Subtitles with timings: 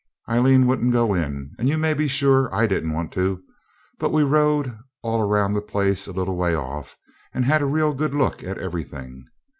[0.27, 3.43] Aileen wouldn't go in, and you may be sure I didn't want to,
[3.99, 6.97] but we rode all round the place, a little way off,
[7.35, 9.25] and had a real good look at everything.